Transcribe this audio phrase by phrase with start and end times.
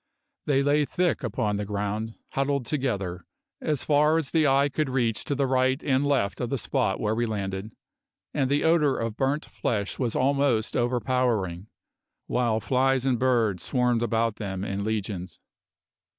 [0.47, 3.23] They lay thick upon the ground, huddled together,
[3.61, 6.99] as far as the eye could reach to the right and left of the spot
[6.99, 7.69] where we landed,
[8.33, 11.67] and the odour of burnt flesh was almost overpowering,
[12.25, 15.39] while flies and birds swarmed about them in legions.